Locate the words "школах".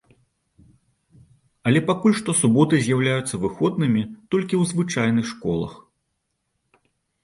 5.37-5.81